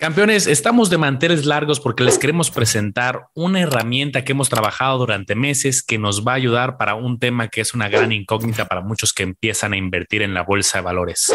[0.00, 5.34] Campeones, estamos de manteles largos porque les queremos presentar una herramienta que hemos trabajado durante
[5.34, 8.80] meses que nos va a ayudar para un tema que es una gran incógnita para
[8.80, 11.30] muchos que empiezan a invertir en la bolsa de valores.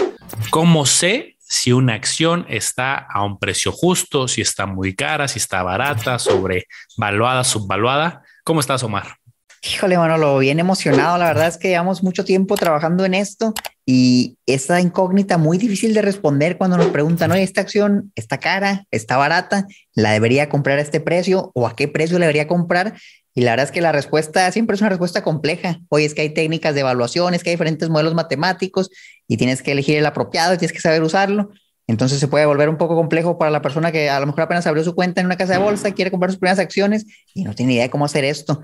[0.49, 5.37] ¿Cómo sé si una acción está a un precio justo, si está muy cara, si
[5.37, 8.23] está barata, sobrevaluada, subvaluada?
[8.43, 9.19] ¿Cómo estás, Omar?
[9.67, 11.17] Híjole, Manolo, bien emocionado.
[11.17, 13.53] La verdad es que llevamos mucho tiempo trabajando en esto
[13.83, 18.85] y esa incógnita muy difícil de responder cuando nos preguntan, oye, esta acción está cara,
[18.91, 19.65] está barata,
[19.95, 22.93] la debería comprar a este precio o a qué precio la debería comprar.
[23.33, 25.79] Y la verdad es que la respuesta siempre es una respuesta compleja.
[25.89, 28.91] Oye, es que hay técnicas de evaluación, es que hay diferentes modelos matemáticos
[29.27, 31.49] y tienes que elegir el apropiado y tienes que saber usarlo.
[31.87, 34.65] Entonces se puede volver un poco complejo para la persona que a lo mejor apenas
[34.65, 37.53] abrió su cuenta en una casa de bolsa, quiere comprar sus primeras acciones y no
[37.53, 38.63] tiene idea de cómo hacer esto.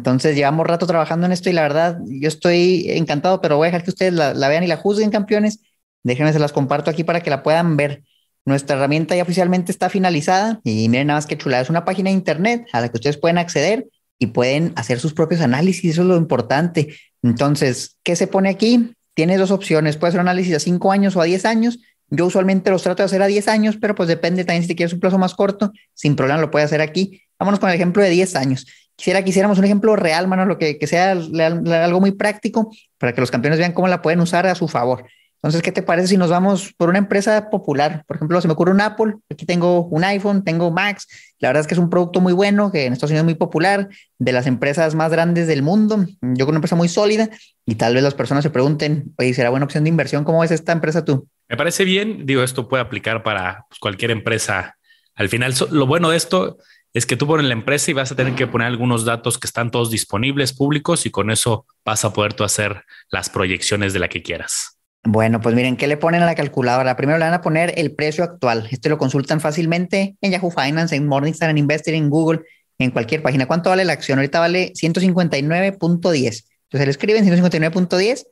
[0.00, 3.68] Entonces llevamos rato trabajando en esto y la verdad yo estoy encantado, pero voy a
[3.68, 5.60] dejar que ustedes la, vean y la juzguen, campeones.
[6.02, 8.02] Déjenme, se las comparto aquí para que la puedan ver.
[8.46, 11.60] Nuestra herramienta ya oficialmente está finalizada y miren nada más que chula.
[11.60, 15.12] Es una página de internet a la que ustedes pueden acceder y pueden hacer sus
[15.12, 15.92] propios análisis.
[15.92, 16.96] Eso es lo importante.
[17.22, 18.94] Entonces, ¿qué se pone aquí?
[19.12, 19.98] Tiene dos opciones.
[19.98, 21.78] Puede ser un análisis a cinco años o a diez años.
[22.08, 24.76] Yo usualmente los trato de hacer a diez años, pero pues depende también si te
[24.76, 25.72] quieres un plazo más corto.
[25.92, 27.20] Sin problema lo puede hacer aquí.
[27.38, 28.66] Vámonos con el ejemplo de diez años.
[29.00, 33.22] Quisiera que un ejemplo real, mano, lo que, que sea algo muy práctico para que
[33.22, 35.06] los campeones vean cómo la pueden usar a su favor.
[35.36, 38.04] Entonces, ¿qué te parece si nos vamos por una empresa popular?
[38.06, 41.62] Por ejemplo, se me ocurre un Apple, aquí tengo un iPhone, tengo Max, la verdad
[41.62, 44.32] es que es un producto muy bueno, que en Estados Unidos es muy popular, de
[44.32, 47.30] las empresas más grandes del mundo, yo creo una empresa muy sólida,
[47.64, 50.24] y tal vez las personas se pregunten, oye, ¿será buena opción de inversión?
[50.24, 51.26] ¿Cómo es esta empresa tú?
[51.48, 54.76] Me parece bien, digo, esto puede aplicar para pues, cualquier empresa.
[55.14, 56.58] Al final, lo bueno de esto
[56.92, 59.46] es que tú pones la empresa y vas a tener que poner algunos datos que
[59.46, 64.00] están todos disponibles, públicos, y con eso vas a poder tú hacer las proyecciones de
[64.00, 64.76] la que quieras.
[65.04, 66.96] Bueno, pues miren, ¿qué le ponen a la calculadora?
[66.96, 68.68] Primero le van a poner el precio actual.
[68.70, 72.42] Esto lo consultan fácilmente en Yahoo Finance, en Morningstar, en Investor, en Google,
[72.78, 73.46] en cualquier página.
[73.46, 74.18] ¿Cuánto vale la acción?
[74.18, 76.14] Ahorita vale 159.10.
[76.14, 78.26] Entonces le escriben 159.10.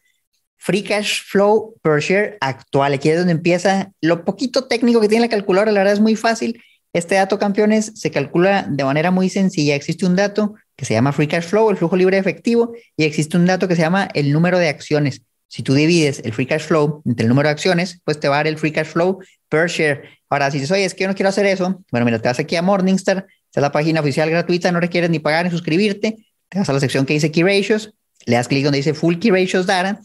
[0.57, 2.93] Free cash flow per share actual.
[2.93, 5.73] Aquí es donde empieza lo poquito técnico que tiene la calculadora.
[5.73, 6.61] La verdad es muy fácil
[6.93, 9.75] este dato, campeones, se calcula de manera muy sencilla.
[9.75, 13.05] Existe un dato que se llama free cash flow, el flujo libre de efectivo, y
[13.05, 15.23] existe un dato que se llama el número de acciones.
[15.49, 18.37] Si tú divides el free cash flow entre el número de acciones, pues te va
[18.37, 19.19] a dar el free cash flow
[19.49, 20.03] per share.
[20.29, 22.39] Ahora, si dices, oye, es que yo no quiero hacer eso, bueno, mira, te vas
[22.39, 26.17] aquí a Morningstar, esta es la página oficial gratuita, no requieres ni pagar ni suscribirte,
[26.49, 27.95] te vas a la sección que dice Key Ratios,
[28.27, 30.01] le das clic donde dice Full Key Ratios Data,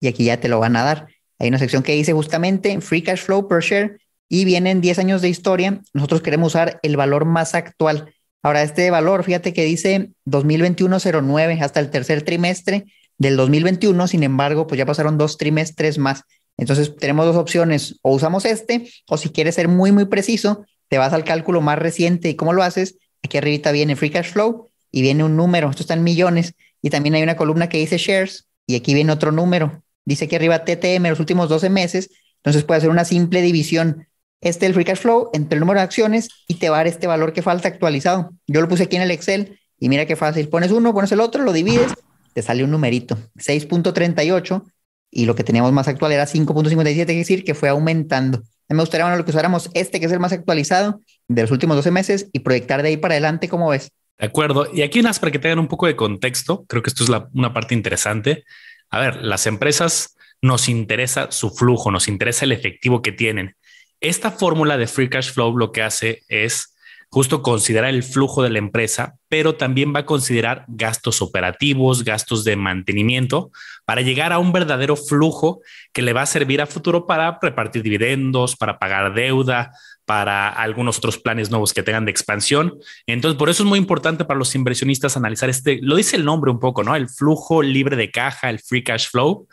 [0.00, 1.08] y aquí ya te lo van a dar.
[1.38, 3.98] Hay una sección que dice justamente Free Cash Flow per Share,
[4.28, 8.14] y vienen 10 años de historia, nosotros queremos usar el valor más actual.
[8.42, 12.86] Ahora, este valor, fíjate que dice 2021-09 hasta el tercer trimestre
[13.18, 16.22] del 2021, sin embargo, pues ya pasaron dos trimestres más.
[16.56, 20.98] Entonces, tenemos dos opciones, o usamos este, o si quieres ser muy, muy preciso, te
[20.98, 22.28] vas al cálculo más reciente.
[22.28, 22.98] ¿Y cómo lo haces?
[23.22, 26.90] Aquí arribita viene Free Cash Flow y viene un número, esto está en millones, y
[26.90, 29.82] también hay una columna que dice Shares, y aquí viene otro número.
[30.04, 34.06] Dice aquí arriba TTM los últimos 12 meses, entonces puede hacer una simple división
[34.46, 36.86] este el free cash flow entre el número de acciones y te va a dar
[36.86, 38.30] este valor que falta actualizado.
[38.46, 40.48] Yo lo puse aquí en el Excel y mira qué fácil.
[40.48, 41.92] Pones uno, pones el otro, lo divides,
[42.32, 44.62] te sale un numerito, 6.38
[45.10, 48.42] y lo que teníamos más actual era 5.57, es decir, que fue aumentando.
[48.68, 51.90] Me gustaría bueno, que usáramos este, que es el más actualizado de los últimos 12
[51.90, 53.92] meses y proyectar de ahí para adelante, ¿cómo ves?
[54.18, 54.68] De acuerdo.
[54.72, 57.52] Y aquí unas para que tengan un poco de contexto, creo que esto es una
[57.52, 58.44] parte interesante.
[58.90, 63.56] A ver, las empresas nos interesa su flujo, nos interesa el efectivo que tienen.
[64.00, 66.76] Esta fórmula de free cash flow lo que hace es
[67.08, 72.44] justo considerar el flujo de la empresa, pero también va a considerar gastos operativos, gastos
[72.44, 73.50] de mantenimiento,
[73.84, 75.60] para llegar a un verdadero flujo
[75.92, 79.72] que le va a servir a futuro para repartir dividendos, para pagar deuda,
[80.04, 82.78] para algunos otros planes nuevos que tengan de expansión.
[83.06, 86.50] Entonces, por eso es muy importante para los inversionistas analizar este, lo dice el nombre
[86.50, 86.94] un poco, ¿no?
[86.94, 89.48] El flujo libre de caja, el free cash flow.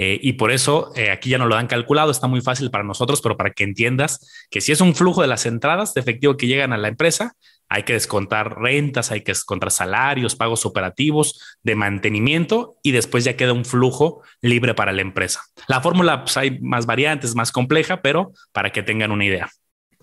[0.00, 2.84] Eh, y por eso eh, aquí ya no lo han calculado, está muy fácil para
[2.84, 6.36] nosotros, pero para que entiendas que si es un flujo de las entradas de efectivo
[6.36, 7.34] que llegan a la empresa,
[7.68, 13.36] hay que descontar rentas, hay que descontar salarios, pagos operativos, de mantenimiento y después ya
[13.36, 15.42] queda un flujo libre para la empresa.
[15.66, 19.50] La fórmula, pues hay más variantes, más compleja, pero para que tengan una idea.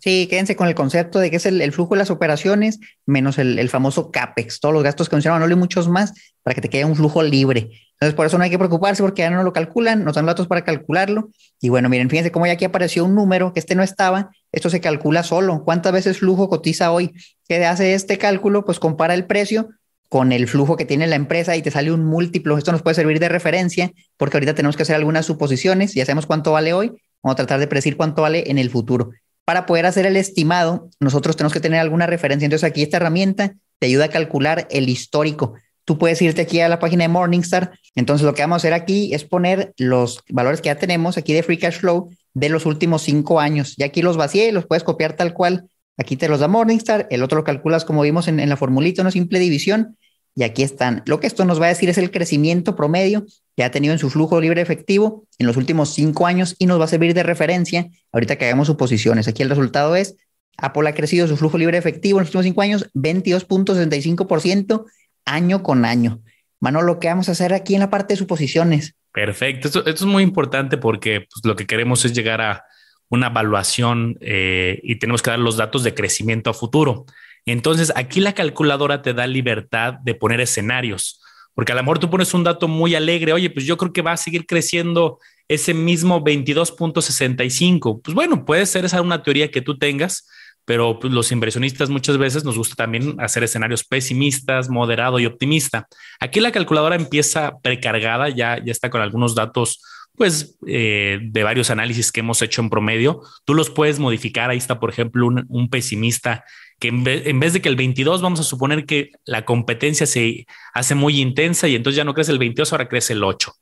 [0.02, 3.70] Sí, quédense con el concepto de que es el, flujo de las operaciones menos el,
[3.70, 6.14] famoso CAPEX, todos los gastos que mencionaban, no hay muchos más,
[6.44, 7.72] para que te quede un flujo libre.
[7.94, 10.48] Entonces, por eso no hay que preocuparse porque ya no lo calculan, nos dan datos
[10.48, 11.30] para calcularlo.
[11.62, 14.70] Y bueno, miren, fíjense cómo ya aquí apareció un número que este no estaba, esto
[14.70, 15.64] se calcula solo.
[15.64, 17.14] ¿Cuántas veces flujo cotiza hoy?
[17.48, 18.66] ¿Qué hace este cálculo?
[18.66, 19.70] Pues compara el precio
[20.10, 22.58] con el flujo que tiene la empresa y te sale un múltiplo.
[22.58, 25.94] Esto nos puede servir de referencia porque ahorita tenemos que hacer algunas suposiciones.
[25.94, 26.90] Ya sabemos cuánto vale hoy,
[27.24, 29.12] vamos a tratar de predecir cuánto vale en el futuro.
[29.46, 32.46] Para poder hacer el estimado, nosotros tenemos que tener alguna referencia.
[32.46, 35.54] Entonces aquí esta herramienta te ayuda a calcular el histórico.
[35.86, 37.80] Tú puedes irte aquí a la página de Morningstar.
[37.94, 41.34] Entonces lo que vamos a hacer aquí es poner los valores que ya tenemos aquí
[41.34, 43.76] de Free Cash Flow de los últimos cinco años.
[43.78, 45.70] Y aquí los vacié los puedes copiar tal cual.
[45.98, 49.12] Aquí te los da Morningstar, el otro lo calculas como vimos en, la formulita, una
[49.12, 49.98] simple división,
[50.36, 51.04] y aquí están.
[51.06, 53.26] Lo que esto nos va a decir es el crecimiento promedio
[53.56, 56.80] que ha tenido en su flujo libre efectivo en los últimos cinco años y nos
[56.80, 59.28] va a servir de referencia ahorita que hagamos suposiciones.
[59.28, 60.16] Aquí el resultado es,
[60.58, 64.86] Apple ha crecido su flujo libre efectivo en los últimos cinco años 22.65%
[65.26, 66.22] año con año.
[66.60, 68.96] Manolo, lo que vamos a hacer aquí en la parte de suposiciones.
[69.12, 72.66] Perfecto, esto, es muy importante porque pues, lo que queremos es llegar a
[73.10, 77.06] una evaluación eh, y tenemos que dar los datos de crecimiento a futuro.
[77.46, 81.22] Entonces, aquí la calculadora te da libertad de poner escenarios,
[81.56, 84.02] porque a lo mejor tú pones un dato muy alegre, oye, pues yo creo que
[84.02, 88.02] va a seguir creciendo ese mismo 22.65.
[88.04, 90.28] Pues bueno, puede ser esa una teoría que tú tengas,
[90.66, 95.88] pero pues, los inversionistas muchas veces nos gusta también hacer escenarios pesimistas, moderado y optimista.
[96.20, 99.82] Aquí la calculadora empieza precargada, ya, ya está con algunos datos
[100.16, 104.50] pues eh, de varios análisis que hemos hecho en promedio, tú los puedes modificar.
[104.50, 106.46] Ahí está, por ejemplo, un, pesimista
[106.80, 110.96] que en vez, de que el 22 vamos a suponer que la competencia se hace
[110.96, 113.54] muy intensa y entonces ya no crece el 22, ahora crece el 8.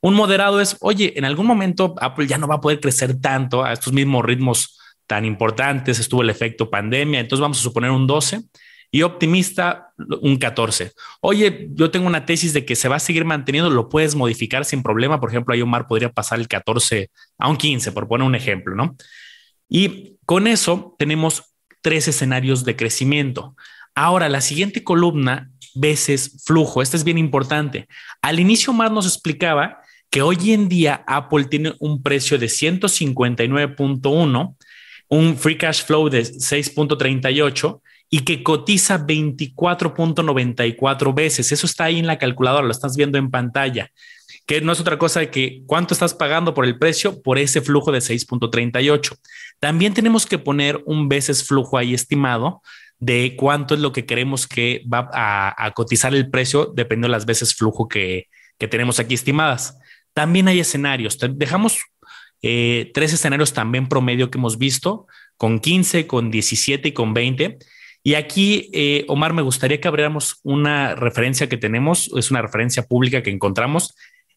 [0.00, 3.62] Un moderado es, oye, en algún momento Apple ya no va a poder crecer tanto
[3.64, 8.06] a estos mismos ritmos tan importantes, estuvo el efecto pandemia, entonces vamos a suponer un
[8.06, 8.40] 12
[8.90, 10.92] y optimista un 14.
[11.20, 14.64] Oye, yo tengo una tesis de que se va a seguir manteniendo, lo puedes modificar
[14.66, 15.18] sin problema.
[15.18, 18.74] Por ejemplo, hay Omar podría pasar el 14 a un 15, por poner un ejemplo,
[18.74, 18.96] ¿no?
[19.68, 21.51] Y con eso tenemos
[21.82, 23.54] tres escenarios de crecimiento.
[23.94, 27.88] Ahora, la siguiente columna, veces flujo, esta es bien importante.
[28.22, 34.56] Al inicio Omar nos explicaba que hoy en día Apple tiene un precio de 159.1
[35.12, 41.52] un free cash flow de 6.38 y que cotiza 24.94 veces.
[41.52, 43.90] Eso está ahí en la calculadora, lo estás viendo en pantalla,
[44.46, 47.92] que no es otra cosa que cuánto estás pagando por el precio por ese flujo
[47.92, 49.16] de 6.38.
[49.60, 52.62] También tenemos que poner un veces flujo ahí estimado
[52.98, 57.26] de cuánto es lo que queremos que va a, cotizar el precio dependiendo de las
[57.26, 58.28] veces flujo que,
[58.58, 59.76] que tenemos aquí estimadas.
[60.14, 61.18] También hay escenarios.
[61.32, 61.78] Dejamos
[62.42, 65.06] eh, tres escenarios también promedio que hemos visto,
[65.36, 67.58] con 15, con 17 y con 20.
[68.04, 72.82] Y aquí, eh, Omar, me gustaría que abriéramos una referencia que tenemos, es una referencia
[72.82, 73.94] pública que encontramos.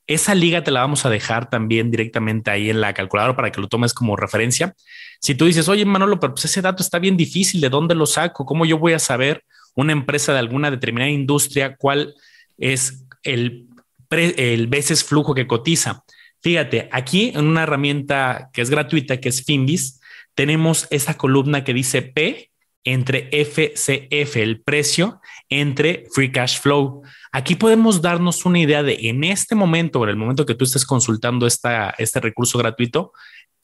[0.07, 3.59] Esa liga te la vamos a dejar también directamente ahí en la calculadora para que
[3.59, 4.75] lo tomes como referencia.
[5.19, 8.05] Si tú dices, oye, Manolo, pero pues ese dato está bien difícil, ¿de dónde lo
[8.05, 8.45] saco?
[8.45, 9.43] ¿Cómo yo voy a saber
[9.75, 12.13] una empresa de alguna determinada industria cuál
[12.57, 13.67] es el,
[14.11, 16.03] el veces flujo que cotiza?
[16.41, 19.99] Fíjate, aquí en una herramienta que es gratuita, que es Finbis,
[20.35, 22.51] tenemos esa columna que dice P
[22.85, 27.01] entre FCF, el precio, entre Free Cash Flow.
[27.31, 30.85] Aquí podemos darnos una idea de en este momento, en el momento que tú estés
[30.85, 33.11] consultando esta, este recurso gratuito,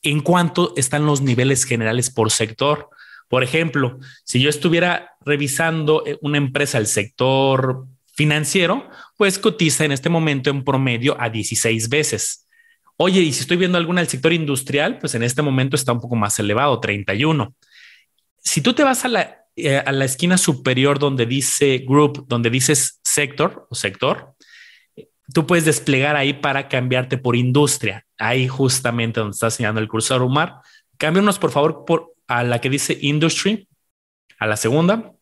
[0.02, 2.90] en cuánto están los niveles generales por sector.
[3.30, 9.92] Por ejemplo, si yo estuviera revisando eh, una empresa del sector financiero, pues cotiza en
[9.92, 12.48] este momento en promedio a 16 veces.
[12.98, 16.02] Oye, y si estoy viendo alguna del sector industrial, pues en este momento está un
[16.02, 17.56] poco más elevado, 31.
[18.42, 22.50] Si tú te vas a la, eh, a la esquina superior donde dice group, donde
[22.50, 24.34] dices sector o sector,
[25.34, 28.06] tú puedes desplegar ahí para cambiarte por industria.
[28.18, 30.56] Ahí justamente donde está enseñando el cursor Umar.
[30.98, 33.68] Cámbianos por favor por a la que dice industry,
[34.40, 35.14] a la segunda.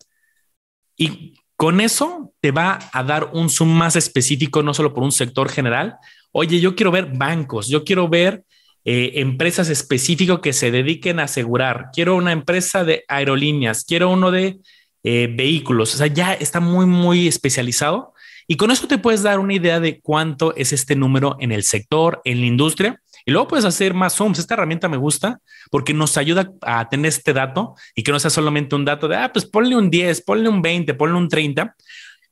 [0.96, 5.12] Y con eso te va a dar un zoom más específico, no solo por un
[5.12, 5.98] sector general,
[6.32, 8.44] Oye, yo quiero ver bancos, yo quiero ver
[8.92, 11.90] eh, empresas específicas que se dediquen a asegurar.
[11.94, 14.58] Quiero una empresa de aerolíneas, quiero uno de
[15.04, 15.94] eh, vehículos.
[15.94, 18.16] O sea, ya está muy, muy especializado.
[18.48, 21.62] Y con eso te puedes dar una idea de cuánto es este número en el
[21.66, 23.00] sector, en la industria.
[23.28, 24.40] Y luego puedes hacer más zooms.
[24.40, 28.32] Esta herramienta me gusta porque nos ayuda a tener este dato y que no sea
[28.32, 31.76] solamente un dato de, ah, pues ponle un 10, ponle un 20, ponle un 30.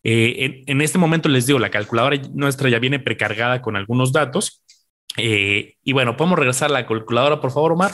[0.04, 4.64] Eh, en, este momento les digo, la calculadora nuestra ya viene precargada con algunos datos.
[5.18, 7.92] Eh, y bueno, podemos regresar a la calculadora, por favor, Omar.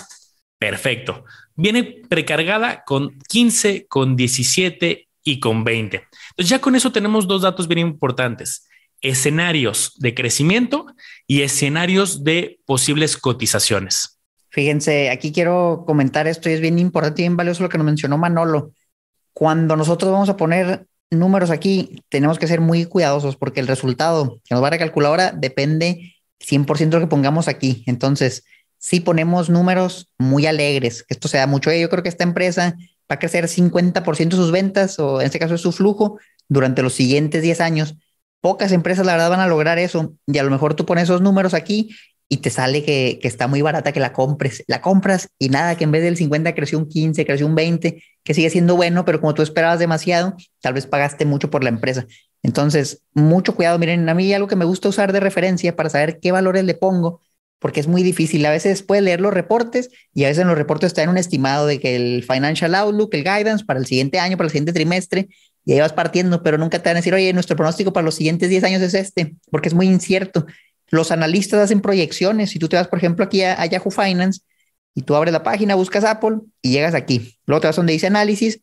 [0.59, 1.25] Perfecto.
[1.55, 5.97] Viene precargada con 15, con 17 y con 20.
[6.31, 8.67] Entonces ya con eso tenemos dos datos bien importantes
[9.03, 10.87] escenarios de crecimiento
[11.27, 14.17] y escenarios de posibles cotizaciones.
[14.49, 17.85] Fíjense, aquí quiero comentar esto y es bien importante y bien valioso lo que nos
[17.85, 18.71] mencionó Manolo.
[19.33, 24.39] Cuando nosotros vamos a poner números aquí, tenemos que ser muy cuidadosos porque el resultado
[24.45, 27.83] que nos va a la calculadora depende 100% de lo que pongamos aquí.
[27.87, 28.43] Entonces,
[28.77, 32.75] si ponemos números muy alegres, que esto sea mucho, yo creo que esta empresa
[33.11, 36.93] va a crecer 50% sus ventas o en este caso es su flujo durante los
[36.93, 37.95] siguientes 10 años
[38.43, 40.15] Pocas empresas, la verdad, van a lograr eso.
[40.27, 41.95] Y a lo mejor tú pones esos números aquí
[42.27, 44.65] y te sale que, está muy barata que la compres.
[44.67, 48.03] La compras y nada, que en vez del 50 creció un 15, creció un 20,
[48.21, 51.69] que sigue siendo bueno, pero como tú esperabas demasiado, tal vez pagaste mucho por la
[51.69, 52.05] empresa.
[52.43, 53.79] Entonces, mucho cuidado.
[53.79, 56.75] Miren, a mí algo que me gusta usar de referencia para saber qué valores le
[56.75, 57.21] pongo,
[57.59, 58.45] porque es muy difícil.
[58.45, 61.17] A veces puedes leer los reportes y a veces en los reportes está en un
[61.17, 64.73] estimado de que el financial outlook, el guidance para el siguiente año, para el siguiente
[64.73, 65.29] trimestre,
[65.65, 68.15] y ahí vas partiendo, pero nunca te van a decir, oye, nuestro pronóstico para los
[68.15, 70.45] siguientes 10 años es este, porque es muy incierto.
[70.89, 72.49] Los analistas hacen proyecciones.
[72.51, 74.41] Si tú te vas, por ejemplo, aquí a, Yahoo Finance
[74.93, 77.39] y tú abres la página, buscas Apple y llegas aquí.
[77.45, 78.59] Luego te vas donde dice análisis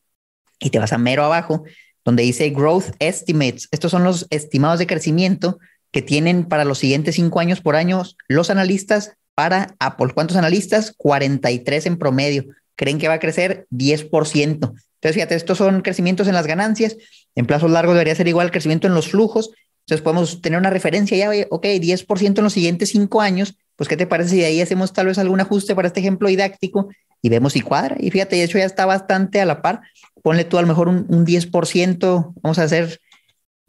[0.58, 1.64] y te vas a mero abajo,
[2.04, 3.68] donde dice Growth Estimates.
[3.70, 5.58] Estos son los estimados de crecimiento
[5.92, 10.12] que tienen para los siguientes cinco años por año los analistas para Apple.
[10.14, 10.92] ¿Cuántos analistas?
[10.96, 12.44] 43 en promedio.
[12.76, 14.10] Creen que va a crecer 10%.
[14.50, 16.96] Entonces, fíjate, estos son crecimientos en las ganancias.
[17.34, 19.50] En plazos largos debería ser igual crecimiento en los flujos.
[19.86, 23.56] Entonces, podemos tener una referencia ya, ok, 10% en los siguientes cinco años.
[23.80, 26.28] Pues, ¿qué te parece si de ahí hacemos tal vez algún ajuste para este ejemplo
[26.28, 26.90] didáctico
[27.22, 27.96] y vemos si cuadra?
[27.98, 29.80] Y fíjate, de hecho ya está bastante a la par.
[30.22, 33.00] Ponle tú a lo mejor un, un 10%, vamos a hacer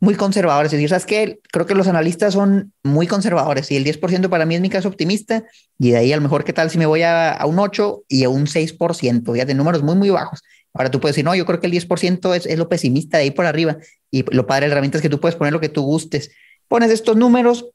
[0.01, 0.73] muy conservadores.
[0.73, 1.39] Es decir, ¿sabes qué?
[1.49, 4.89] Creo que los analistas son muy conservadores y el 10% para mí es mi caso
[4.89, 5.45] optimista
[5.79, 8.03] y de ahí a lo mejor qué tal si me voy a, a un 8
[8.09, 10.41] y a un 6%, ya de números muy, muy bajos.
[10.73, 13.23] Ahora tú puedes decir, no, yo creo que el 10% es, es lo pesimista de
[13.23, 13.77] ahí por arriba.
[14.11, 16.31] Y lo padre de la herramienta es que tú puedes poner lo que tú gustes.
[16.67, 17.71] Pones estos números,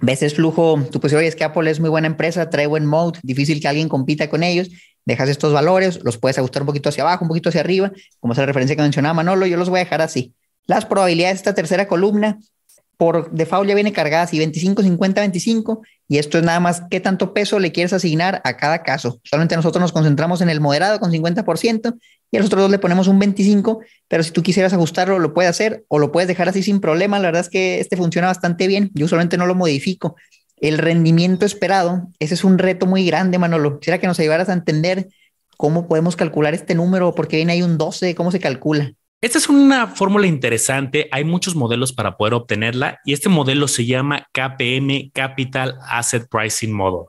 [0.00, 3.18] ves flujo, tú decir, oye, es que Apple es muy buena empresa, trae buen mode,
[3.22, 4.68] difícil que alguien compita con ellos.
[5.04, 8.32] Dejas estos valores, los puedes ajustar un poquito hacia abajo, un poquito hacia arriba, como
[8.32, 10.34] es la referencia que mencionaba Manolo, yo los voy a dejar así.
[10.66, 12.38] Las probabilidades de esta tercera columna,
[12.96, 17.00] por default ya viene cargada así 25, 50, 25 y esto es nada más qué
[17.00, 19.20] tanto peso le quieres asignar a cada caso.
[19.24, 21.98] Solamente nosotros nos concentramos en el moderado con 50%
[22.30, 25.34] y a los otros dos le ponemos un 25, pero si tú quisieras ajustarlo lo
[25.34, 27.18] puedes hacer o lo puedes dejar así sin problema.
[27.18, 28.90] La verdad es que este funciona bastante bien.
[28.94, 30.16] Yo usualmente no lo modifico.
[30.56, 33.80] El rendimiento esperado, ese es un reto muy grande, Manolo.
[33.80, 35.08] Quisiera que nos ayudaras a entender
[35.56, 38.94] cómo podemos calcular este número, porque viene ahí un 12, cómo se calcula.
[39.22, 41.08] Esta es una fórmula interesante.
[41.12, 46.72] Hay muchos modelos para poder obtenerla y este modelo se llama KPM Capital Asset Pricing
[46.72, 47.08] Model,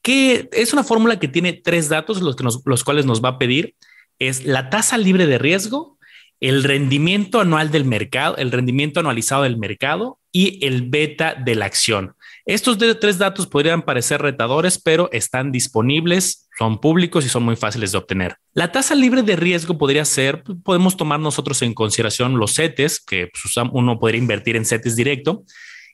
[0.00, 3.38] que es una fórmula que tiene tres datos, los, que los cuales nos va a
[3.38, 3.74] pedir.
[4.18, 5.98] Es la tasa libre de riesgo,
[6.40, 11.64] el rendimiento anual del mercado, el rendimiento anualizado del mercado y el beta de la
[11.64, 12.14] acción.
[12.44, 17.92] Estos tres datos podrían parecer retadores, pero están disponibles, son públicos y son muy fáciles
[17.92, 18.36] de obtener.
[18.52, 23.28] La tasa libre de riesgo podría ser, podemos tomar nosotros en consideración los CETES, que
[23.28, 25.44] pues, uno podría invertir en CETES directo.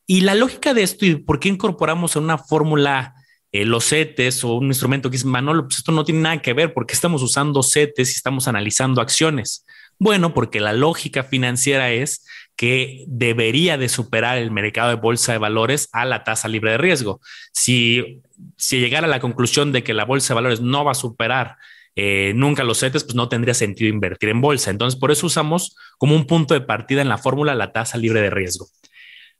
[0.06, 3.14] Y la lógica de esto y por qué incorporamos en una fórmula
[3.52, 6.54] eh, los CETES o un instrumento que es Manolo, pues esto no tiene nada que
[6.54, 9.66] ver porque estamos usando CETES y estamos analizando acciones.
[9.98, 12.24] Bueno, porque la lógica financiera es
[12.56, 16.78] que debería de superar el mercado de bolsa de valores a la tasa libre de
[16.78, 17.20] riesgo.
[17.52, 18.22] Si,
[18.56, 21.56] si llegara a la conclusión de que la bolsa de valores no va a superar
[21.94, 24.70] eh, nunca los CETES, pues no tendría sentido invertir en bolsa.
[24.70, 28.22] Entonces, por eso usamos como un punto de partida en la fórmula la tasa libre
[28.22, 28.68] de riesgo.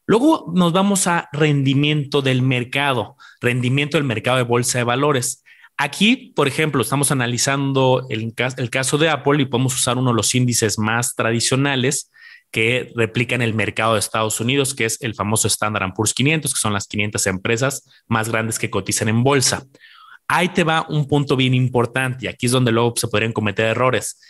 [0.07, 5.45] Luego nos vamos a rendimiento del mercado, rendimiento del mercado de bolsa de valores.
[5.77, 8.35] Aquí, por ejemplo, estamos analizando el,
[8.71, 12.11] caso de Apple y podemos usar uno de los índices más tradicionales,
[12.53, 16.61] que replican el mercado de Estados Unidos, que es el famoso Standard Poor's 500, que
[16.61, 19.65] son las 500 empresas más grandes que cotizan en bolsa.
[20.29, 23.67] Ahí te va un punto bien importante y aquí es donde luego se podrían cometer
[23.67, 24.21] errores.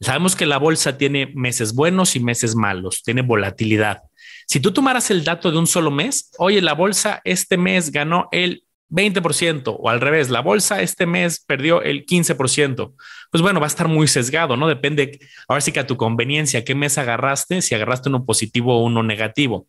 [0.00, 3.98] Sabemos que la bolsa tiene meses buenos y meses malos, tiene volatilidad.
[4.46, 8.28] Si tú tomaras el dato de un solo mes, oye, la bolsa este mes ganó
[8.30, 12.94] el 20% o al revés, la bolsa este mes perdió el 15%,
[13.30, 14.68] pues bueno, va a estar muy sesgado, ¿no?
[14.68, 18.84] Depende, ahora sí que a tu conveniencia, qué mes agarraste, si agarraste uno positivo o
[18.84, 19.66] uno negativo.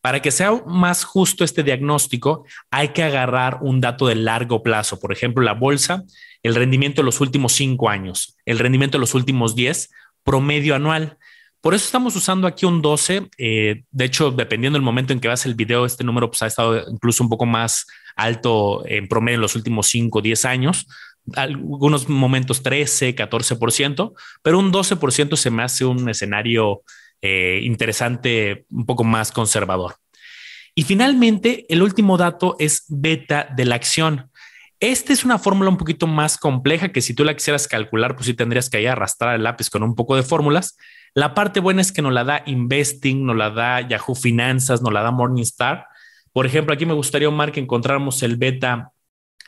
[0.00, 4.98] Para que sea más justo este diagnóstico, hay que agarrar un dato de largo plazo.
[4.98, 6.04] Por ejemplo, la bolsa,
[6.42, 9.90] el rendimiento de los últimos cinco años, el rendimiento de los últimos diez,
[10.22, 11.18] promedio anual.
[11.60, 13.28] Por eso estamos usando aquí un 12.
[13.36, 16.46] Eh, de hecho, dependiendo del momento en que vas el video, este número pues, ha
[16.46, 17.86] estado incluso un poco más
[18.16, 20.86] alto en promedio en los últimos 5 o 10 años.
[21.34, 26.82] Algunos momentos 13, 14%, pero un 12% se me hace un escenario
[27.20, 29.96] eh, interesante, un poco más conservador.
[30.74, 34.30] Y finalmente, el último dato es beta de la acción.
[34.78, 38.24] Esta es una fórmula un poquito más compleja que si tú la quisieras calcular, pues
[38.24, 40.78] sí tendrías que ahí arrastrar el lápiz con un poco de fórmulas.
[41.14, 44.92] La parte buena es que nos la da Investing, nos la da Yahoo Finanzas, nos
[44.92, 45.86] la da Morningstar.
[46.32, 48.92] Por ejemplo, aquí me gustaría, Omar, que encontráramos el beta.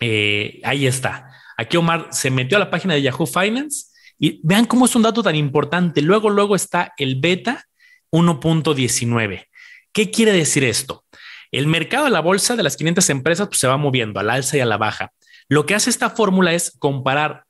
[0.00, 1.30] Eh, ahí está.
[1.56, 3.86] Aquí Omar se metió a la página de Yahoo Finance
[4.18, 6.02] y vean cómo es un dato tan importante.
[6.02, 7.66] Luego, luego está el beta
[8.10, 9.46] 1.19.
[9.92, 11.04] ¿Qué quiere decir esto?
[11.50, 14.56] El mercado de la bolsa de las 500 empresas pues, se va moviendo al alza
[14.56, 15.12] y a la baja.
[15.52, 17.44] Lo que hace esta fórmula es comparar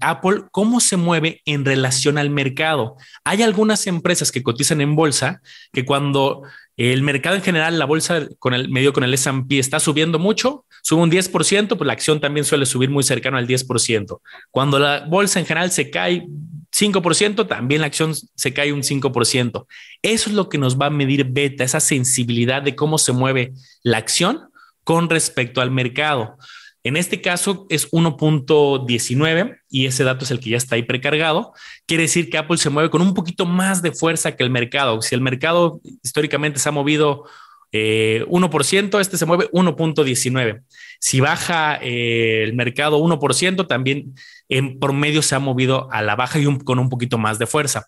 [0.00, 2.94] Apple cómo se mueve en relación al mercado.
[3.24, 5.42] Hay algunas empresas que cotizan en bolsa
[5.72, 6.42] que cuando
[6.76, 10.64] el mercado en general, la bolsa con el medio con el S&P está subiendo mucho,
[10.84, 14.20] sube un 10%, pues la acción también suele subir muy cercano al 10%.
[14.52, 16.28] Cuando la bolsa en general se cae
[16.70, 19.66] 5%, también la acción se cae un 5%.
[20.02, 23.54] Eso es lo que nos va a medir beta, esa sensibilidad de cómo se mueve
[23.82, 24.38] la acción
[24.84, 26.36] con respecto al mercado.
[26.84, 31.52] En este caso es 1.19 y ese dato es el que ya está ahí precargado.
[31.86, 35.00] Quiere decir que Apple se mueve con un poquito más de fuerza que el mercado.
[35.00, 37.24] Si el mercado históricamente se ha movido
[37.72, 40.62] 1%, eh, este se mueve 1.19.
[40.98, 44.14] Si baja eh, el mercado 1%, también
[44.48, 47.86] en promedio se ha movido a la baja y con un poquito más de fuerza.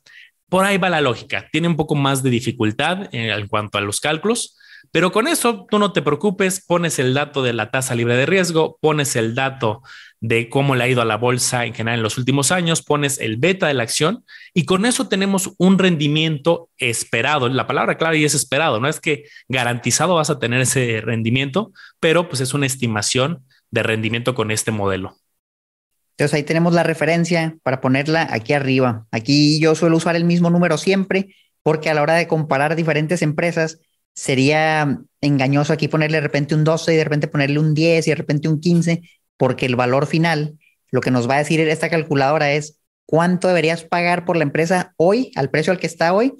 [0.48, 1.48] Por ahí va la lógica.
[1.50, 4.56] Tiene un poco más de dificultad en cuanto a los cálculos
[4.92, 8.26] pero con eso tú no te preocupes, pones el dato de la tasa libre de
[8.26, 9.82] riesgo, pones el dato
[10.20, 13.18] de cómo le ha ido a la bolsa en general en los últimos años, pones
[13.18, 14.24] el beta de la acción
[14.54, 17.48] y con eso tenemos un rendimiento esperado.
[17.48, 21.72] La palabra clave y es esperado, no es que garantizado vas a tener ese rendimiento,
[22.00, 25.16] pero pues es una estimación de rendimiento con este modelo.
[26.12, 29.06] Entonces ahí tenemos la referencia para ponerla aquí arriba.
[29.10, 33.22] Aquí yo suelo usar el mismo número siempre porque a la hora de comparar diferentes
[33.22, 33.80] empresas,
[34.14, 38.10] sería engañoso aquí ponerle de repente un 12 y de repente ponerle un 10 y
[38.10, 39.02] de repente un 15,
[39.36, 40.58] porque el valor final,
[40.90, 44.94] lo que nos va a decir esta calculadora es cuánto deberías pagar por la empresa
[44.96, 46.34] hoy, al precio al que está hoy,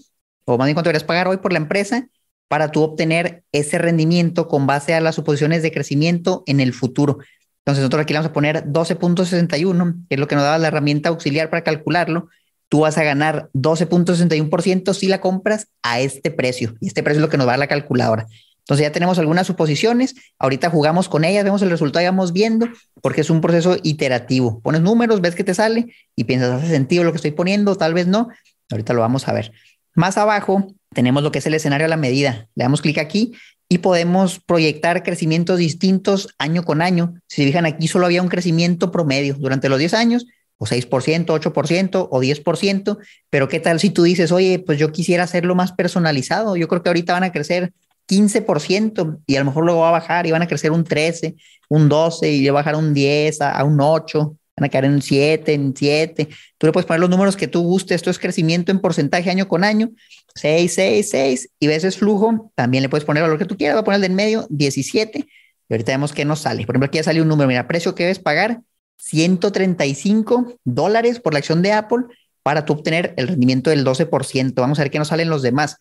[0.45, 2.09] o más bien cuánto deberías pagar hoy por la empresa
[2.49, 7.19] para tú obtener ese rendimiento con base a las suposiciones de crecimiento en el futuro.
[7.61, 11.09] Entonces nosotros aquí vamos a poner 12.61, que es lo que nos da la herramienta
[11.09, 12.29] auxiliar para calcularlo,
[12.69, 16.75] tú vas a ganar 12.61% si la compras a este precio.
[16.81, 18.27] Y este precio es lo que nos va a dar la calculadora.
[18.65, 22.67] Entonces ya tenemos algunas suposiciones, ahorita jugamos con ellas, vemos el resultado y vamos viendo,
[23.03, 24.61] porque es un proceso iterativo.
[24.61, 27.77] Pones números, ves que te sale y piensas, ¿hace sentido lo que estoy poniendo?
[27.77, 28.29] Tal vez no.
[28.71, 29.53] Ahorita lo vamos a ver.
[29.95, 32.49] Más abajo tenemos lo que es el escenario a la medida.
[32.55, 33.33] Le damos clic aquí
[33.69, 37.15] y podemos proyectar crecimientos distintos año con año.
[37.27, 40.27] Si se fijan aquí, solo había un crecimiento promedio durante los 10 años
[40.59, 42.99] o 6%, 8% o 10%,
[43.31, 46.57] pero ¿qué tal si tú dices, oye, pues yo quisiera hacerlo más personalizado?
[46.57, 47.73] Yo creo que ahorita van a crecer
[48.09, 51.37] 15% y a lo mejor luego va a bajar y van a crecer un 13,
[51.69, 55.03] un 12 y va a bajar un 10 a, un 8, van a caer en
[55.03, 56.29] 7, en 7.
[56.59, 59.49] Tú le puedes poner los números que tú gustes, esto es crecimiento en porcentaje año
[59.49, 59.91] con año,
[60.35, 63.81] 6, 6, 6 y veces flujo, también le puedes poner lo que tú quieras, va
[63.81, 65.27] a poner el de en medio 17
[65.67, 66.67] y ahorita vemos que nos sale.
[66.67, 68.61] Por ejemplo, aquí ya salió un número, mira, precio que debes pagar
[68.97, 72.05] 135 dólares por la acción de Apple
[72.43, 74.55] para tú obtener el rendimiento del 12%.
[74.55, 75.79] Vamos a ver qué nos salen los demás.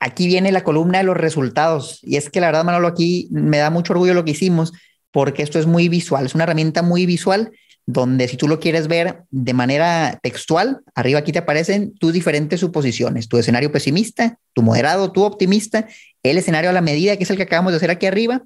[0.00, 2.00] Aquí viene la columna de los resultados.
[2.02, 4.72] Y es que la verdad, Manolo, aquí me da mucho orgullo lo que hicimos
[5.10, 6.26] porque esto es muy visual.
[6.26, 7.52] Es una herramienta muy visual
[7.86, 12.60] donde si tú lo quieres ver de manera textual, arriba aquí te aparecen tus diferentes
[12.60, 15.88] suposiciones, tu escenario pesimista, tu moderado, tu optimista,
[16.22, 18.42] el escenario a la medida, que es el que acabamos de hacer aquí arriba,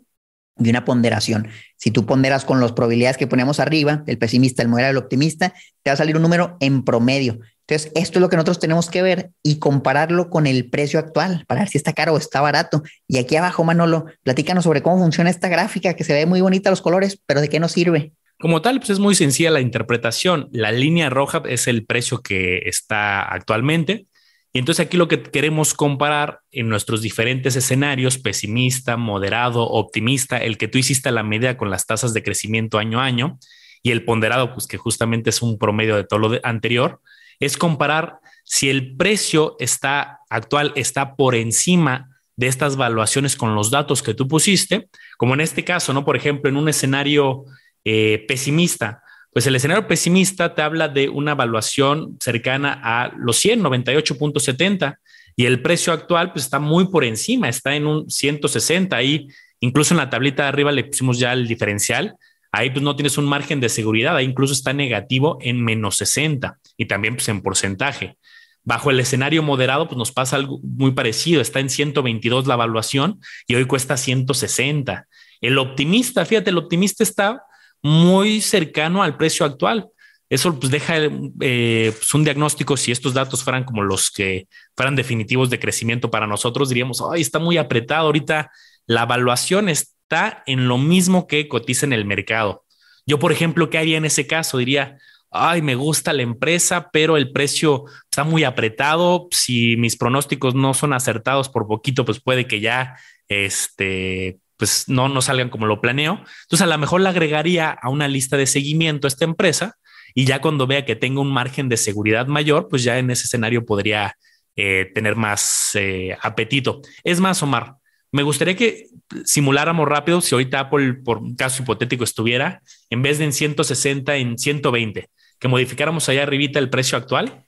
[0.58, 1.48] y una ponderación.
[1.76, 5.54] Si tú ponderas con las probabilidades que ponemos arriba, el pesimista, el moderado, el optimista,
[5.82, 7.40] te va a salir un número en promedio.
[7.66, 11.44] Entonces, esto es lo que nosotros tenemos que ver y compararlo con el precio actual
[11.46, 12.82] para ver si está caro o está barato.
[13.08, 16.70] Y aquí abajo, Manolo, platícanos sobre cómo funciona esta gráfica, que se ve muy bonita
[16.70, 18.12] los colores, pero ¿de qué nos sirve?
[18.38, 20.48] Como tal, pues es muy sencilla la interpretación.
[20.52, 24.06] La línea roja es el precio que está actualmente
[24.52, 30.58] y entonces aquí lo que queremos comparar en nuestros diferentes escenarios, pesimista, moderado, optimista, el
[30.58, 33.38] que tú hiciste a la medida con las tasas de crecimiento año a año
[33.82, 37.00] y el ponderado, pues que justamente es un promedio de todo lo anterior,
[37.40, 43.70] es comparar si el precio está actual está por encima de estas valuaciones con los
[43.70, 46.04] datos que tú pusiste, como en este caso, ¿no?
[46.04, 47.44] Por ejemplo, en un escenario
[47.84, 49.01] eh, pesimista,
[49.32, 54.98] pues el escenario pesimista te habla de una valuación cercana a los 100, 98.70
[55.36, 59.28] y el precio actual pues está muy por encima, está en un 160 ahí,
[59.60, 62.16] incluso en la tablita de arriba le pusimos ya el diferencial,
[62.50, 66.58] ahí pues no tienes un margen de seguridad, ahí incluso está negativo en menos 60
[66.76, 68.18] y también pues en porcentaje.
[68.64, 71.40] Bajo el escenario moderado, pues nos pasa algo muy parecido.
[71.40, 73.18] Está en 122 la evaluación
[73.48, 75.08] y hoy cuesta 160.
[75.40, 77.42] El optimista, fíjate, el optimista está
[77.82, 79.88] muy cercano al precio actual.
[80.30, 82.76] Eso pues deja eh, pues, un diagnóstico.
[82.76, 87.20] Si estos datos fueran como los que fueran definitivos de crecimiento para nosotros, diríamos, ay,
[87.20, 88.06] está muy apretado.
[88.06, 88.50] Ahorita
[88.86, 92.64] la evaluación está en lo mismo que cotiza en el mercado.
[93.06, 94.56] Yo, por ejemplo, ¿qué haría en ese caso?
[94.58, 94.96] Diría,
[95.30, 99.28] ay, me gusta la empresa, pero el precio está muy apretado.
[99.32, 102.96] Si mis pronósticos no son acertados por poquito, pues puede que ya
[103.28, 106.22] este, pues no, no salgan como lo planeo.
[106.42, 109.76] Entonces, a lo mejor le agregaría a una lista de seguimiento a esta empresa
[110.14, 113.24] y ya cuando vea que tenga un margen de seguridad mayor, pues ya en ese
[113.24, 114.16] escenario podría
[114.54, 116.80] eh, tener más eh, apetito.
[117.02, 117.74] Es más, Omar,
[118.12, 118.86] me gustaría que
[119.24, 124.38] simuláramos rápido si ahorita Apple, por caso hipotético, estuviera en vez de en 160, en
[124.38, 127.46] 120 que modificáramos allá arribita el precio actual,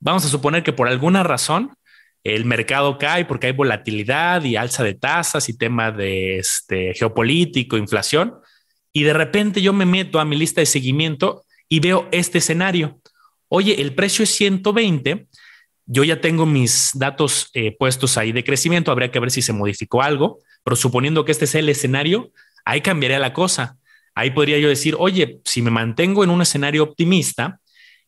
[0.00, 1.72] vamos a suponer que por alguna razón
[2.24, 7.76] el mercado cae porque hay volatilidad y alza de tasas y tema de este, geopolítico,
[7.76, 8.34] inflación,
[8.92, 13.00] y de repente yo me meto a mi lista de seguimiento y veo este escenario.
[13.48, 15.26] Oye, el precio es 120,
[15.86, 19.52] yo ya tengo mis datos eh, puestos ahí de crecimiento, habría que ver si se
[19.52, 22.30] modificó algo, pero suponiendo que este sea el escenario,
[22.64, 23.78] ahí cambiaría la cosa.
[24.14, 27.60] Ahí podría yo decir, oye, si me mantengo en un escenario optimista,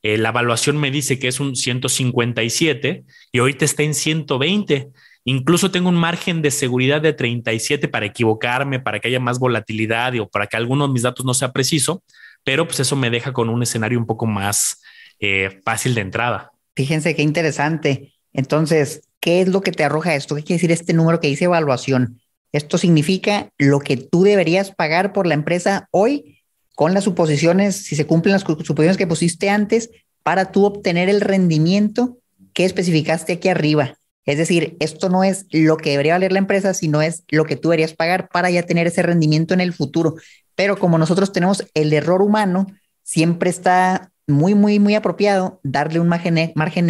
[0.05, 4.91] eh, la evaluación me dice que es un 157 y ahorita está en 120.
[5.25, 10.13] Incluso tengo un margen de seguridad de 37 para equivocarme, para que haya más volatilidad
[10.21, 12.03] o para que alguno de mis datos no sea preciso,
[12.45, 14.83] pero pues eso me deja con un escenario un poco más
[15.21, 16.53] eh, fácil de entrada.
[16.77, 18.13] Fíjense qué interesante.
[18.35, 20.37] Entonces, ¿qué es lo que te arroja esto?
[20.37, 22.21] ¿Qué quiere decir este número que dice evaluación?
[22.53, 26.34] Esto significa lo que tú deberías pagar por la empresa hoy
[26.75, 29.91] con las suposiciones, si se cumplen las suposiciones que pusiste antes,
[30.23, 32.19] para tú obtener el rendimiento
[32.53, 33.99] que especificaste aquí arriba.
[34.25, 37.57] Es decir, esto no es lo que debería valer la empresa, sino es lo que
[37.57, 40.15] tú deberías pagar para ya tener ese rendimiento en el futuro.
[40.55, 42.67] Pero como nosotros tenemos el error humano,
[43.03, 46.39] siempre está muy, muy, muy apropiado darle un margen,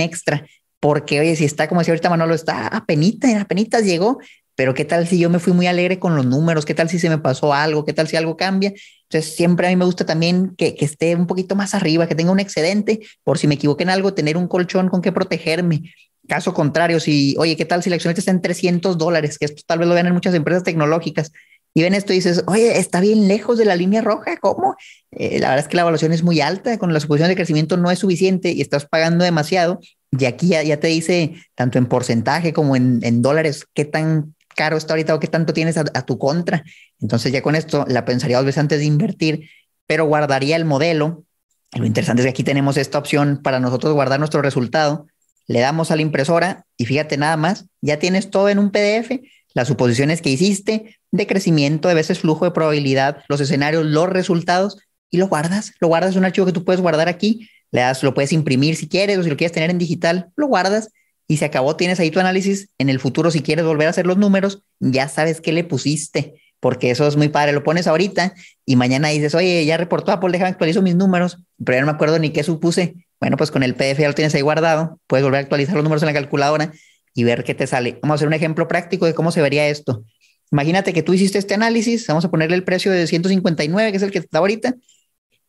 [0.01, 0.47] extra.
[0.79, 4.19] Porque, oye, si está como decía ahorita Manolo, está a penitas, a penitas llegó,
[4.57, 6.99] pero qué tal si yo me fui muy alegre con los números, qué tal si
[6.99, 8.73] se me pasó algo, qué tal si algo cambia.
[9.09, 12.15] Entonces, siempre a mí me gusta también que, que esté un poquito más arriba, que
[12.15, 15.93] tenga un excedente, por si me equivoqué en algo, tener un colchón con que protegerme.
[16.29, 19.39] Caso contrario, si, oye, ¿qué tal si la acción está en 300 dólares?
[19.39, 21.33] Que esto tal vez lo vean en muchas empresas tecnológicas.
[21.77, 24.77] Y ven esto y dices, oye, está bien lejos de la línea roja, ¿cómo?
[25.11, 27.77] Eh, la verdad es que la evaluación es muy alta, con la suposición de crecimiento
[27.77, 29.81] no es suficiente y estás pagando demasiado.
[30.13, 34.37] Y aquí ya, ya te dice, tanto en porcentaje como en, en dólares, qué tan
[34.55, 36.65] caro está ahorita o qué tanto tienes a, tu contra.
[37.01, 39.51] Entonces ya con esto la pensaría dos veces antes de invertir,
[39.87, 41.25] pero guardaría el modelo.
[41.73, 45.07] Lo interesante es que aquí tenemos esta opción para nosotros guardar nuestro resultado.
[45.47, 49.21] Le damos a la impresora y fíjate nada más, ya tienes todo en un PDF,
[49.53, 54.79] las suposiciones que hiciste de crecimiento, de veces flujo de probabilidad, los escenarios, los resultados
[55.11, 55.73] y lo guardas.
[55.81, 57.49] Lo guardas es un archivo que tú puedes guardar aquí.
[57.71, 60.47] Le das, lo puedes imprimir si quieres o si lo quieres tener en digital, lo
[60.47, 60.91] guardas
[61.27, 62.69] y se acabó, tienes ahí tu análisis.
[62.79, 66.35] En el futuro, si quieres volver a hacer los números, ya sabes qué le pusiste,
[66.61, 67.53] porque eso es muy padre.
[67.53, 68.35] Lo pones ahorita
[68.67, 71.93] y mañana dices, oye, ya reportó Apple, déjame actualizo mis números, pero ya no me
[71.93, 72.95] acuerdo ni qué supuse.
[73.21, 75.85] Bueno, pues con el PDF ya lo tienes ahí guardado, puedes volver a actualizar los
[75.85, 76.73] números en la calculadora
[77.15, 77.99] y ver qué te sale.
[78.03, 80.05] Vamos a hacer un ejemplo práctico de cómo se vería esto.
[80.53, 84.03] Imagínate que tú hiciste este análisis, vamos a ponerle el precio de 159, que es
[84.03, 84.75] el que está ahorita,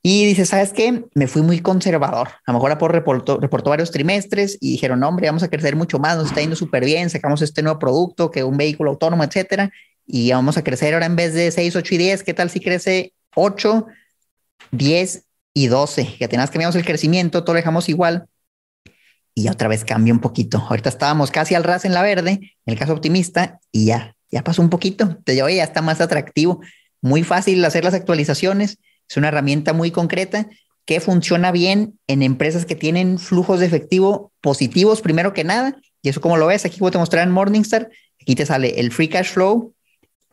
[0.07, 1.03] y dice, ¿sabes qué?
[1.15, 2.27] Me fui muy conservador.
[2.45, 5.75] A lo mejor Apple reportó, reportó varios trimestres y dijeron, no, hombre, vamos a crecer
[5.75, 9.23] mucho más, nos está yendo súper bien, sacamos este nuevo producto, que un vehículo autónomo,
[9.23, 9.71] etcétera,
[10.05, 12.59] y vamos a crecer ahora en vez de 6, 8 y 10, ¿qué tal si
[12.59, 13.87] crece 8,
[14.69, 16.17] 10 y 12?
[16.19, 18.27] Ya tenías cambiamos el crecimiento, todo lo dejamos igual
[19.33, 20.59] y otra vez cambia un poquito.
[20.69, 24.43] Ahorita estábamos casi al ras en la verde, en el caso optimista, y ya, ya
[24.43, 25.17] pasó un poquito.
[25.23, 26.61] Te digo, ya está más atractivo.
[27.01, 28.77] Muy fácil hacer las actualizaciones
[29.09, 30.47] es una herramienta muy concreta
[30.85, 35.75] que funciona bien en empresas que tienen flujos de efectivo positivos, primero que nada.
[36.01, 37.89] Y eso, como lo ves, aquí voy a mostrar en Morningstar.
[38.21, 39.73] Aquí te sale el free cash flow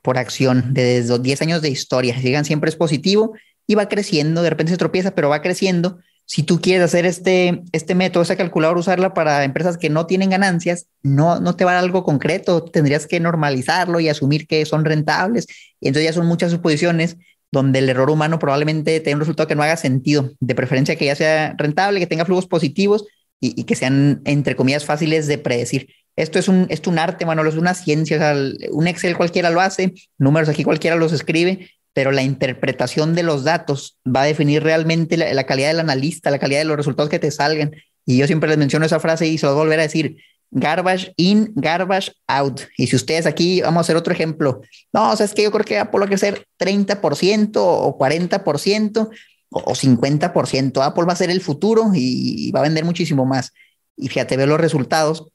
[0.03, 2.17] por acción de desde 10 años de historia.
[2.19, 3.33] Llegan siempre es positivo
[3.67, 4.43] y va creciendo.
[4.43, 5.99] De repente se tropieza, pero va creciendo.
[6.25, 10.31] si tú quieres hacer este, este método, esa calculadora, usarla para empresas que no tienen
[10.31, 12.63] ganancias, no, no te va a dar algo concreto.
[12.65, 15.47] Tendrías que normalizarlo y asumir que son rentables.
[15.81, 17.17] Y entonces ya son muchas suposiciones
[17.53, 20.33] donde el error humano probablemente tenga un resultado que no haga sentido.
[20.41, 23.07] De preferencia que ya sea rentable, que tenga flujos positivos
[23.39, 25.89] y, que sean, entre comillas, fáciles de predecir.
[26.17, 28.35] Esto es un, es un arte, Manolo, es una ciencia.
[28.71, 33.45] un Excel cualquiera lo hace, números aquí cualquiera los escribe, pero la interpretación de los
[33.45, 37.19] datos va a definir realmente la, calidad del analista, la calidad de los resultados que
[37.19, 37.73] te salgan.
[38.07, 40.17] Y yo siempre les menciono esa frase y se lo voy a volver a decir,
[40.53, 42.61] garbage in, garbage out.
[42.77, 44.61] Y si ustedes aquí, vamos a hacer otro ejemplo.
[44.93, 49.11] No, o sea, es que yo creo que Apple va a crecer 30% o 40%
[49.51, 50.83] o 50%.
[50.83, 53.53] Apple va a ser el futuro y va a vender muchísimo más.
[53.97, 55.27] Y fíjate, veo los resultados.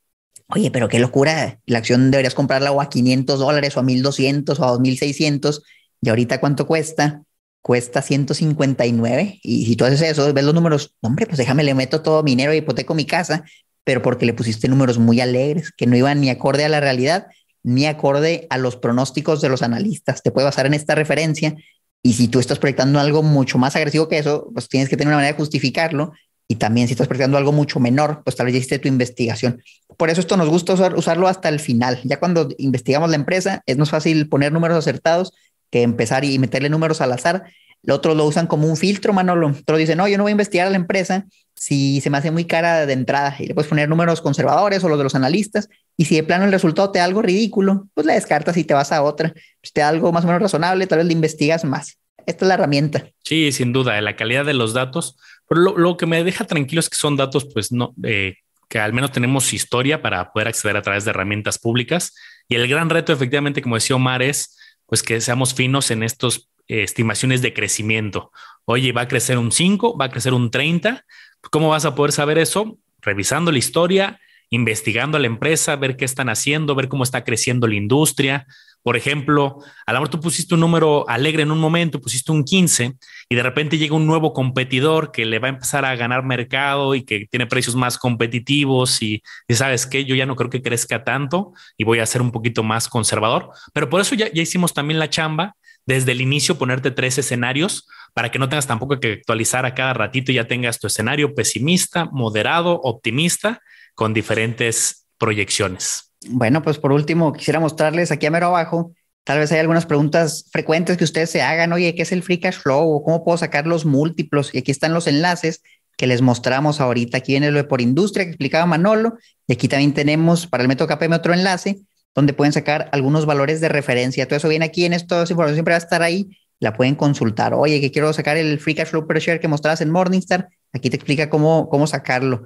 [0.49, 1.59] Oye, pero qué locura.
[1.65, 5.63] La acción deberías comprarla o a 500 dólares o a 1200 o a 2600
[6.01, 7.23] y ahorita cuánto cuesta?
[7.61, 9.39] Cuesta 159.
[9.43, 12.31] Y si tú haces eso, ves los números, hombre, pues déjame, le meto todo mi
[12.31, 13.43] dinero y hipoteco mi casa,
[13.87, 17.27] pero porque le pusiste números muy alegres, que no iban ni acorde a la realidad,
[17.63, 20.21] ni acorde a los pronósticos de los analistas.
[20.21, 21.55] Te puede basar en esta referencia.
[22.03, 25.07] Y si tú estás proyectando algo mucho más agresivo que eso, pues tienes que tener
[25.07, 26.11] una manera de justificarlo.
[26.49, 29.63] Y también si estás proyectando algo mucho menor, pues tal vez ya hiciste tu investigación.
[29.95, 32.01] Por eso esto nos gusta usarlo hasta el final.
[32.03, 35.31] Ya cuando investigamos la empresa, es más fácil poner números acertados
[35.71, 37.45] que empezar y meterle números al azar.
[37.83, 39.49] Los otros lo usan como un filtro, Manolo.
[39.49, 42.29] Otros dicen, no, yo no voy a investigar a la empresa si se me hace
[42.31, 45.69] muy cara de entrada y le puedes poner números conservadores o los de los analistas.
[45.97, 48.73] Y si de plano el resultado te da algo ridículo, pues la descartas y te
[48.73, 49.33] vas a otra.
[49.63, 51.97] Si te da algo más o menos razonable, tal vez le investigas más.
[52.27, 53.07] Esta es la herramienta.
[53.23, 55.17] Sí, sin duda, la calidad de los datos.
[55.47, 58.35] Pero lo, que me deja tranquilo es que son datos, pues no, eh,
[58.69, 62.13] que al menos tenemos historia para poder acceder a través de herramientas públicas.
[62.47, 66.37] Y el gran reto, efectivamente, como decía Omar, es pues que seamos finos en estas
[66.37, 68.31] eh, estimaciones de crecimiento.
[68.65, 71.05] Oye, va a crecer un 5, va a crecer un 30.
[71.51, 72.77] ¿Cómo vas a poder saber eso?
[73.01, 77.67] Revisando la historia, investigando a la empresa, ver qué están haciendo, ver cómo está creciendo
[77.67, 78.47] la industria,
[78.87, 82.45] por ejemplo, a lo mejor tú pusiste un número alegre en un momento, pusiste un
[82.45, 82.93] 15
[83.27, 86.95] y de repente llega un nuevo competidor que le va a empezar a ganar mercado
[86.95, 91.03] y que tiene precios más competitivos y, sabes que yo ya no creo que crezca
[91.03, 93.49] tanto y voy a ser un poquito más conservador.
[93.73, 97.87] Pero por eso ya, ya hicimos también la chamba desde el inicio ponerte tres escenarios
[98.13, 101.33] para que no tengas tampoco que actualizar a cada ratito y ya tengas tu escenario
[101.33, 103.61] pesimista, moderado, optimista
[103.95, 106.11] con diferentes proyecciones.
[106.29, 108.91] Bueno, pues por último, quisiera mostrarles aquí a mero abajo,
[109.23, 112.39] tal vez hay algunas preguntas frecuentes que ustedes se hagan, oye, ¿qué es el free
[112.39, 112.89] cash flow?
[112.89, 114.53] ¿O cómo puedo sacar los múltiplos?
[114.53, 115.61] Y aquí están los enlaces
[115.95, 117.17] que les mostramos ahorita.
[117.17, 119.17] Aquí viene lo de por industria que explicaba Manolo.
[119.47, 121.79] Y aquí también tenemos para el método KPM otro enlace
[122.17, 124.27] donde pueden sacar algunos valores de referencia.
[124.27, 126.35] Todo eso viene aquí en esto, esa información siempre va a estar ahí.
[126.59, 127.53] La pueden consultar.
[127.53, 130.49] Oye, que quiero sacar el free cash flow per share que mostrabas en Morningstar.
[130.73, 132.45] Aquí te explica cómo, cómo sacarlo.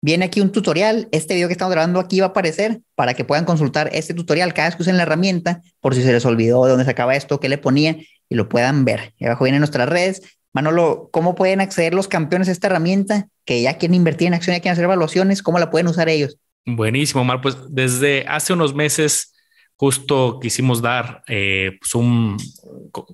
[0.00, 1.06] Viene aquí un tutorial.
[1.12, 4.54] Este video que estamos grabando aquí va a aparecer para que puedan consultar este tutorial
[4.54, 7.14] cada vez que usen la herramienta, por si se les olvidó de dónde se acaba
[7.14, 7.98] esto, qué le ponía
[8.30, 9.12] y lo puedan ver.
[9.18, 10.22] Y abajo vienen nuestras redes.
[10.54, 14.56] Manolo, ¿cómo pueden acceder los campeones a esta herramienta que ya quieren invertir en acción,
[14.56, 15.42] ya quieren hacer evaluaciones?
[15.42, 16.38] ¿Cómo la pueden usar ellos?
[16.66, 17.40] Buenísimo, Omar.
[17.40, 19.34] Pues desde hace unos meses
[19.76, 22.36] justo quisimos dar eh, pues un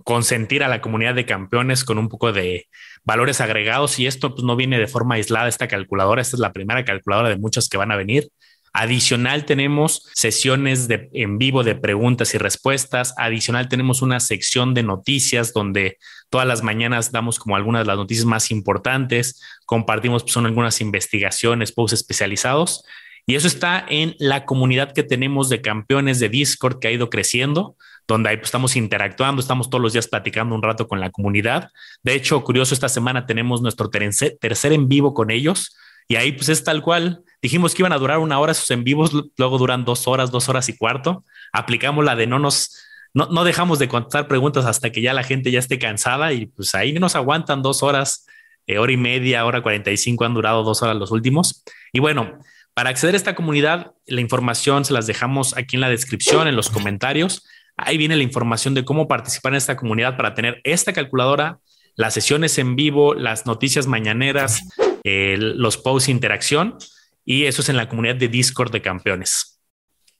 [0.04, 2.66] consentir a la comunidad de campeones con un poco de
[3.04, 6.52] valores agregados y esto pues, no viene de forma aislada esta calculadora, esta es la
[6.52, 8.30] primera calculadora de muchas que van a venir.
[8.72, 13.14] Adicional tenemos sesiones de, en vivo de preguntas y respuestas.
[13.16, 15.96] Adicional tenemos una sección de noticias donde
[16.28, 19.40] todas las mañanas damos como algunas de las noticias más importantes.
[19.64, 22.85] Compartimos pues, son algunas investigaciones, posts especializados.
[23.27, 27.11] Y eso está en la comunidad que tenemos de campeones de Discord que ha ido
[27.11, 31.11] creciendo, donde ahí pues, estamos interactuando, estamos todos los días platicando un rato con la
[31.11, 31.71] comunidad.
[32.05, 36.49] De hecho, curioso, esta semana tenemos nuestro tercer en vivo con ellos y ahí pues
[36.49, 37.23] es tal cual.
[37.43, 40.49] Dijimos que iban a durar una hora sus en vivos, luego duran dos horas, dos
[40.49, 41.25] horas y cuarto.
[41.53, 42.77] Aplicamos la de no nos,
[43.12, 46.47] no, no dejamos de contestar preguntas hasta que ya la gente ya esté cansada y
[46.47, 48.27] pues ahí nos aguantan dos horas,
[48.69, 51.65] eh, hora y media, hora 45, han durado dos horas los últimos.
[51.93, 52.39] Y bueno,
[52.77, 56.57] para acceder a esta comunidad, la información se las dejamos aquí en la descripción, en
[56.57, 57.43] los comentarios.
[57.75, 61.59] Ahí viene la información de cómo participar en esta comunidad para tener esta calculadora,
[61.95, 64.69] las sesiones en vivo, las noticias mañaneras,
[65.05, 66.77] los posts interacción.
[67.25, 69.59] Y eso es en la comunidad de Discord de campeones.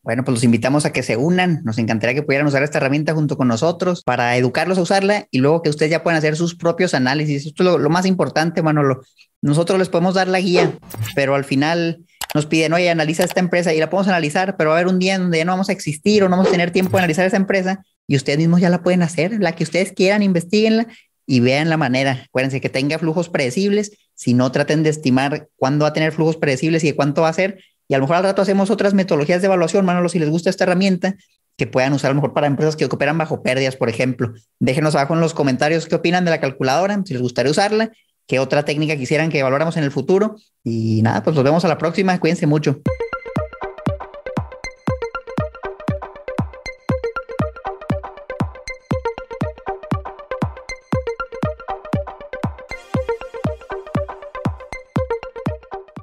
[0.03, 1.61] Bueno, pues los invitamos a que se unan.
[1.63, 5.41] Nos encantaría que pudieran usar esta herramienta junto con nosotros para educarlos a usarla y
[5.41, 7.45] luego que ustedes ya puedan hacer sus propios análisis.
[7.45, 9.03] Esto es lo, lo más importante, Manolo.
[9.43, 10.73] Nosotros les podemos dar la guía,
[11.15, 12.06] pero al final
[12.37, 14.99] nos piden, oye, analiza esta empresa y la podemos analizar, pero va a haber un
[14.99, 17.27] día donde ya no vamos a existir o no vamos a tener tiempo de analizar
[17.27, 20.87] esa empresa y ustedes mismos ya la pueden hacer, la que ustedes quieran, investiguenla
[21.27, 22.25] y vean la manera.
[22.29, 26.37] Acuérdense que tenga flujos predecibles Si no traten de estimar cuándo va a tener flujos
[26.37, 27.59] predecibles y de cuánto va a ser.
[27.89, 30.51] Y a lo mejor al rato hacemos otras metodologías de evaluación, Manolo, si les gusta
[30.51, 31.17] esta herramienta,
[31.57, 34.35] que puedan usar a lo mejor para empresas que operan bajo pérdidas, por ejemplo.
[34.59, 37.93] Déjenos abajo en los comentarios qué opinan de la calculadora, si les gustaría usarla,
[38.27, 40.37] qué otra técnica quisieran que evaluáramos en el futuro.
[40.65, 42.19] Y nada, pues nos vemos a la próxima.
[42.19, 42.81] Cuídense mucho.